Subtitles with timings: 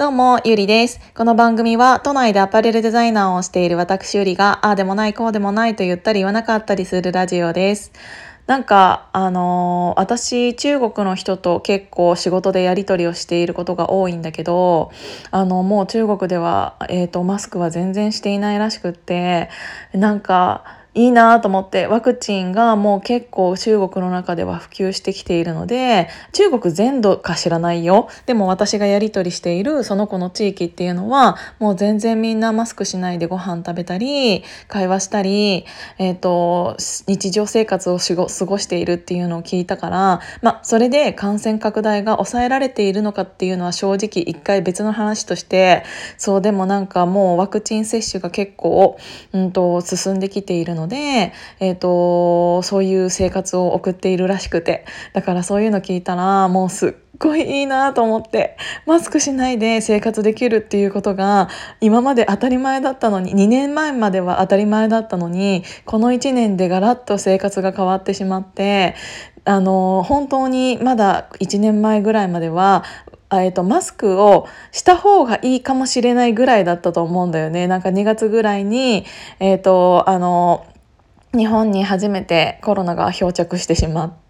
[0.00, 0.98] どうも、ゆりです。
[1.14, 7.92] この番組は、都内でアパレルデザイナーをしている私ゆりが、ああでもない、こうでもないと言ったり言わなかったりするラジオです。
[8.46, 14.90] なんか、あのー、私、中国の人と結構仕事でやり取りをしていることが多いんだけど、
[15.30, 19.50] あの、もう中国では、えっ、ー、と、マスクは全然していないらしくって、
[19.92, 28.08] なんか、いいなと思ってワクチンがもう結構中国の中では普及してきているので中国全土か知らないよ。
[28.26, 35.64] でも私がやり取りしているその子の地域っていうのはもう全然みんなマスクしないでご飯食べたり会話したり、
[35.98, 36.76] えーと、
[37.06, 45.84] 日常生活をしご過ごしているっていうのを聞いたからまあそれで感染拡大が抑えられているのかっていうのは正直一回別の話として
[46.16, 48.98] そうでもなんかもうワクチン接種が結構、
[49.32, 61.48] うんと進んできているのので、えっ、ー、と、そういう生活を送っているらしくて、だからそういうの聞いたら、もうすっごいいいなと思って、マスクしないで生活できるっていうことが、
[61.80, 68.94] 今まで当たり前だったのに、2年前までは当たり前だったのに、この1年でガラッと生活が変わってしまって、
[69.44, 72.84] あの本当にまだ1年前ぐらいまでは
[73.32, 77.68] えーと、マスクをした方がいいかもしれないぐらいだったと思うんだよね。
[77.68, 79.06] なんか2月ぐらいに、
[79.38, 80.66] えっ、ー、と、あの、
[81.32, 84.12] 日本に初めてコロナが漂着してしまっ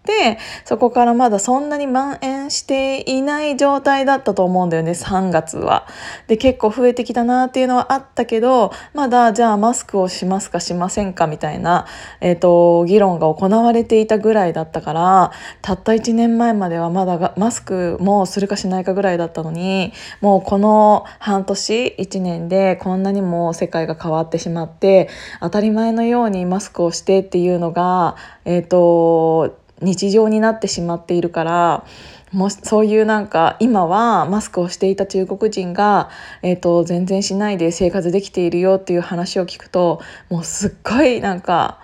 [0.65, 5.87] そこからまだそんなに蔓延していない状態だったと思うんだよね3月は。
[6.27, 11.85] で結構増えてきたなっていうのはあったけどまだじゃあマスクをしますかしませんかみたいな、
[12.19, 25.09] えーと、議論が行われていたぐらいだったからたった1年前まではまだマスクもするかしないかぐらいだったのにもうこの半年1年でこんなにも世界が変わってしまって
[25.41, 31.85] 当たり前のようにマスクをしてっていうのがえっ、ー、と日常になってしまっているから
[32.31, 36.09] もそういうなんか今はマスクをしていた中国人が、
[36.41, 41.79] えーと、全然しないで生活できているよっていう話を聞くともうすっごいなんか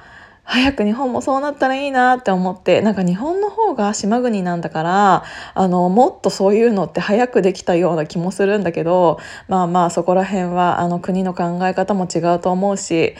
[0.49, 9.19] 早く日本もそうなったらいいなって思ってなんか日本の方が島国なんだからあのもっとそういうのって早くできたような気もするんだけど
[9.49, 13.15] まあまあそこら辺はあの国の考え方も違うと思うし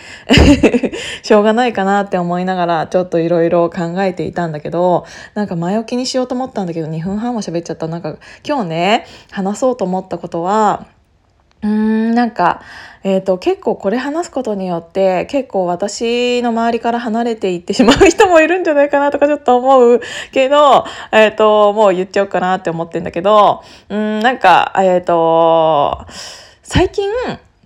[1.21, 7.87] しょうがないかなって思いながらちょっといろいろ考えていたんだけどなんか前置きにしようと思ったんだけど2分半も喋っちゃった。
[7.87, 8.15] なんか
[8.47, 10.87] 今日ね話そうと思ったことは
[11.63, 12.61] うーんなんか、
[13.03, 20.01] えーと、結構これ話すことによって結構私の周りから離れていってしまう人もいるんじゃないかなとかちょっと思う
[20.31, 26.05] けど、えーと、もう言っちゃおうかなって思ってんだけどうんなんかえっ、ー、と
[26.63, 27.09] 最近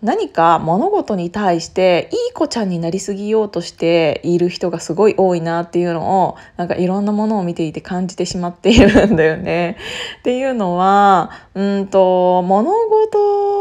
[0.04, 9.78] 何か物事に対していい子ちゃんになりすぎようとしている人がすごい多いなっていうのをなんかいろんなものを見ていて感じてしまっているんだよね。
[10.20, 13.61] っていうのはうんと物事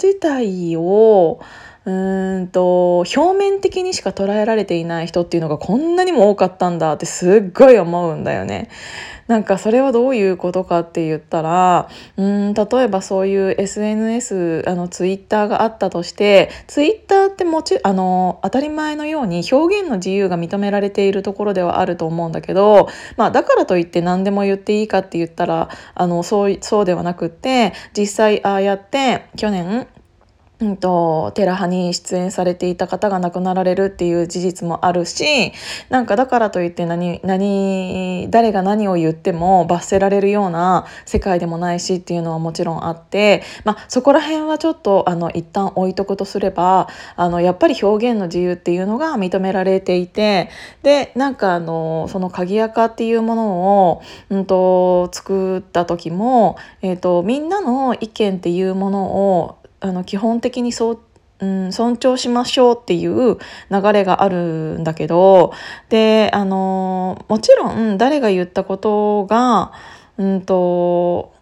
[0.00, 1.40] 自体を
[1.84, 8.68] うんと表面的にしか捉えられていない人っていうのがこんなにも多かったんだってすっごい思うんだよね。
[9.28, 22.88] なんかそれはどういうことかって言ったらうん例えばそういう SNS あのツイッターがあったとしてツイッターってもちあの当たり前のように表現の自由が認められているところではあると思うんだけど、
[23.18, 29.86] まあ、だからといって何でも言っていいかって言ったらあのそうそうではなくって実際ああやって去年
[30.60, 35.52] うんと、テラハに出演されていた方が亡くなられるっていう事実もあるし
[35.88, 50.50] なんかだからといって何何誰が何を言っても罰せられるような世界でもないしっていうのはもちろんあって、まあ、そこら辺はちょっとあの一旦置いとくとすればあのやっぱり表現の自由っていうのが認められていて
[50.82, 59.04] でなんかあのその鍵垢っていうものを、うんと、作った時も、えーとみんなの意見っていうもの
[59.38, 61.00] をあの基本的にそう
[61.40, 63.38] うん、尊重しましょうっていう
[63.70, 65.52] 流れがあるんだけど
[65.88, 69.70] であのもちろん誰が言ったことが
[70.16, 71.32] うんと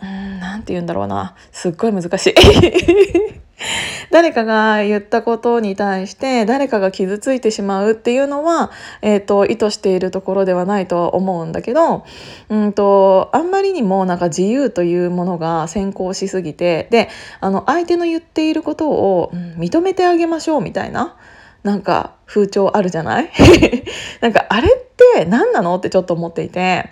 [0.00, 1.34] 何て言うんだろうな。
[1.52, 3.40] すっごい難しい。
[4.10, 8.70] 誰かが言ったことに対して誰かが傷ついてしまうっていうのは、
[9.02, 12.04] えーと、意図しているところではないとは思うんだけど、
[12.48, 17.08] うんと、あんまりにもなんか自由というものが先行しすぎてで
[17.40, 21.16] あの相手の言っていることを、認めてあげましょうみたいな
[21.62, 23.30] なんか風潮あるじゃない？
[24.20, 25.76] なんかあれって何なの？
[25.76, 26.90] ってちょっと思っていて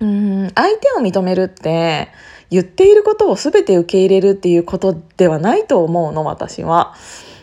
[0.00, 2.08] うん相手を認めるって
[2.50, 6.94] 言っていることを全て受け入れるっていうことではないと思うの私は。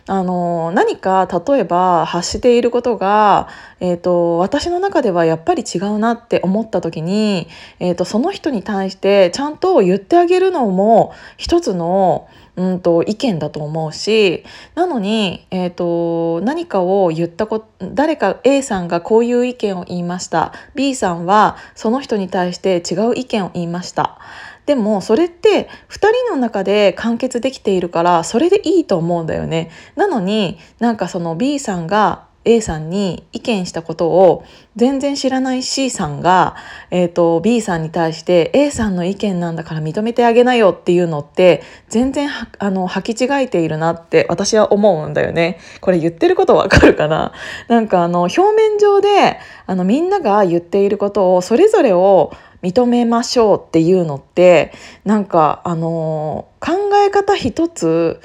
[0.08, 3.48] あの何か例えば発していることが、
[3.80, 7.48] えーと、私の中ではやっぱり違うなって思った時に、
[7.80, 12.28] えーとその人に対してちゃんと言ってあげるのも一つの
[12.58, 14.44] うんと意見だと思うし
[14.76, 24.20] なのに、えーと、何かを言ったこ誰か A さんがこういう意見を言いました B さんはその人に対して違う意見を言いました。
[24.66, 29.70] でもそれって2人の中で完結できているからそれでいいと思うんだよね。
[29.96, 34.44] なのになんかその B さんが A さんに意見したことを
[34.76, 36.56] 全然知らない C さんが、
[36.90, 45.60] えーと、B さんに対して A さんの意見なんだから認めてあげなよっていうのって全然あの履き違えているなって私は思うんだよね。
[45.82, 47.32] これ言ってることわかるかな？
[47.68, 49.38] なんかあの表面上で
[49.68, 54.72] あのみんなが言っていることをそれぞれを認めましょうっていうのって
[55.04, 56.74] なんかあの考
[57.06, 58.22] え方一つ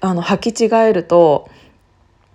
[0.00, 1.48] あの履き違えると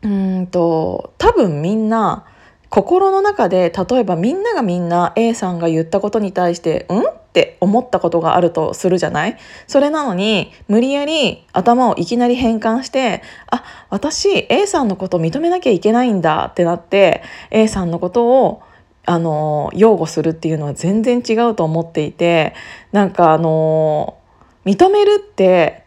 [0.01, 2.25] うんと多分みんな
[2.69, 9.37] 心の中で例えばみんながみんな A さんが言ったことに対して「ん?」って思ったことがあるとするじゃない？
[9.67, 18.61] それなのに無理やり頭をいきなり変換して「あ私 A さんのことを認めなきゃいけないんだ」ってなって A さんのことを
[19.11, 22.53] あの擁護するっていうのは全然違うと思っていて
[22.93, 24.17] なんかあの
[24.63, 25.80] 認めるって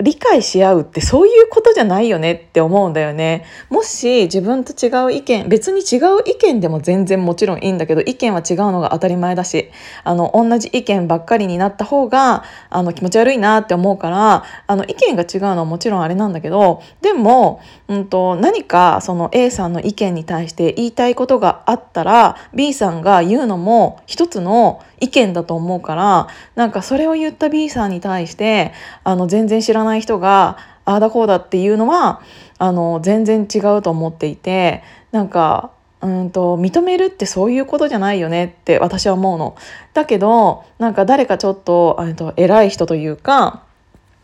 [0.00, 3.44] 理解し合うってそういうことじゃないよねって思うんだよね。
[3.68, 9.70] もし自分と違う意見別に違う意見でも全然もちろんいいんだけど意見は違うのが当たり前だし
[10.04, 28.72] あの同じ意見ばっかりになった方があの気持ち悪いなって思うからあの意見が違うのはもちろんあれなんだけどでも、うんと、何かその A さんの意見に対して言いたいことがあったら B さんが言うのも一つの意見だと思うからなんかそれを言った B さんに対して
[29.04, 32.22] あの全然知らない人がああだこうだっていうのは
[32.58, 39.56] あの全然違うと思っていてなんかうんと認めるってそういうことじゃないよねって私は思うの。
[39.94, 43.64] だけどなんか誰かちょっとと偉い人というか、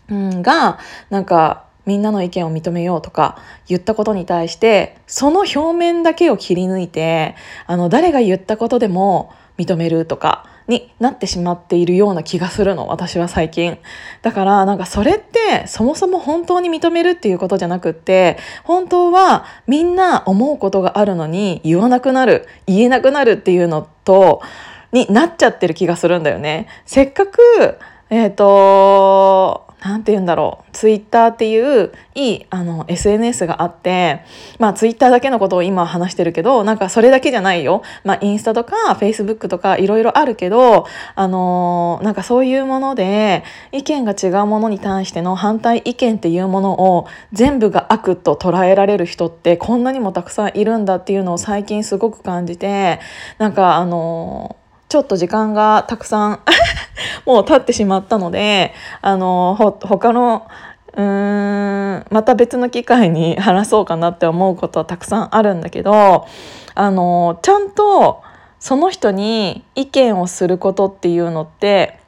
[0.09, 0.79] うん、が
[1.11, 7.35] なんかみんなの意見を認めようとか言ったことに対してその表面だけを切り抜いて
[7.67, 13.79] あの誰が言ったことでも認めるとかになってしまっているような気がするの私は最近。
[14.23, 24.41] だからなんかそれってそもそも本当に認めるっていうことじゃなくって本当はみんな思うことがあるのに言わなくなる言えなくなるっていうのと
[24.93, 26.69] になっちゃってる気がするんだよね。
[26.87, 27.79] せっかく
[28.11, 30.73] えっ、ー、と何て言うんだろう。
[30.73, 34.25] ツイッターっていういいあの SNS があって
[34.59, 53.01] まあツイッターだけのことを今話してるけどなんかそれだけじゃないよ、まあ、インスタとかフェイスブックとかいろいろあるけどあのなんかそういうもので意見が違うものに対しての反対意見っていうものを全部が悪と捉えられる人ってこんなにもたくさんいるんだっていうのを最近すごく感じて
[53.39, 54.57] なんかあの
[54.95, 56.41] ちょっと時間がたくさん
[57.27, 60.47] もう経ってしまったのであのほ他の
[60.97, 66.29] うーんまた別の機会に話そうかなって思うことはたくさんあるんだけど
[66.77, 68.23] あのちゃんと
[68.61, 71.99] その人に意見をすることっていうのって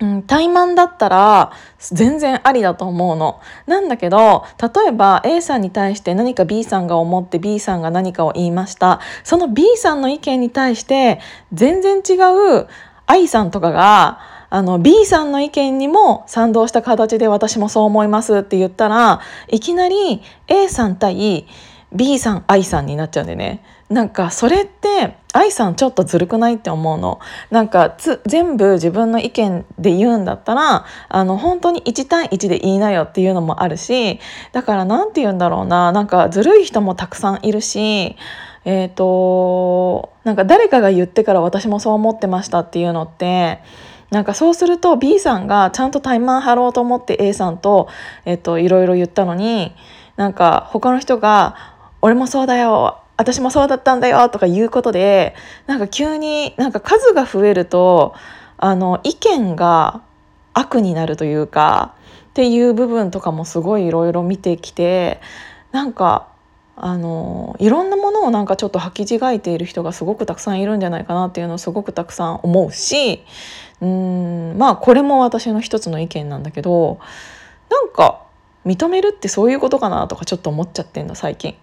[0.00, 3.40] うん、怠慢だったら全然ありだと思うの。
[3.66, 11.20] なんだけど例えば A さんに対して何か B さんが思って B さんが何かを言いましたその B さんの意見に対して
[11.52, 12.14] 全然違
[12.60, 12.66] う
[13.06, 14.20] I さんとかが
[14.50, 21.46] あの B さんの意見にも賛同した形で私もそう思いますって言ったらいきなり A さん対
[21.92, 24.79] B さん I さんになっちゃうんでねなんかそれって
[25.32, 27.20] 愛さんちょっとずるくないって思うの。
[27.50, 34.18] なんか全部自分の意見で言うんだったらあの本当に1対1で言いなよっていうのもあるし
[34.52, 35.92] だから何て言うんだろうな。
[35.92, 38.16] なんかずるい人もたくさんいるし
[38.64, 43.60] えっ、ー、となんか誰かが言ってから私もそう思ってましたっていうのって
[44.10, 47.88] なんかそうすると B さんがちゃんとタイマン張ろうと思って A さんと、
[48.24, 49.72] えっと、いろいろ言ったのに
[50.16, 51.56] なんか他の人が
[52.02, 55.34] 「俺もそうだよ私もそうだったんだよとか言うことで
[55.66, 58.14] なんか急になんか数が増えると
[58.56, 60.00] あの意見が
[60.54, 61.94] 悪になるというか
[62.30, 65.20] っていう部分とかもすごいいろいろ見てきて
[65.70, 66.28] なんか
[66.76, 73.22] あのいろんなものをなんかちょっと履き違えている人がすごくたくさんいるんじゃないかなっていうのをすごくたくさん思うし
[73.82, 77.00] うんまあこれも私の一つの意見なんだけど
[77.68, 78.22] なんか
[78.64, 81.54] 認めるってそういうことかなとかちょっと思っちゃってんの最近。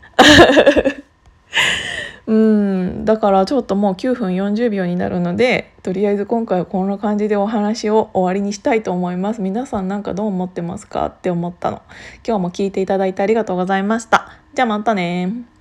[2.28, 9.42] うんだからちょっともう9分40秒になるのでとりあえず今回はこんな感じでお話を終わりにしたいと思います。
[9.42, 11.06] 皆さんなんかどう思ってますか？
[11.06, 11.82] って思ったの。
[12.28, 14.30] 今日も聞いていただいてありがとうございました。
[14.54, 15.57] じゃあまたね